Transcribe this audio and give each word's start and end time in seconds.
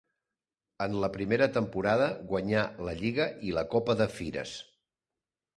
En 0.85 0.95
la 1.03 1.09
primera 1.17 1.49
temporada 1.57 2.07
guanyà 2.31 2.65
la 2.89 2.97
lliga 3.03 3.31
i 3.51 3.55
la 3.59 3.65
Copa 3.75 3.97
de 4.01 4.09
Fires. 4.19 4.59